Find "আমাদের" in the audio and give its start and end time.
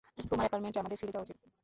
0.81-0.99